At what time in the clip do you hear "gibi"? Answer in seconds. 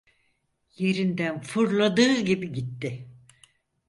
2.21-2.51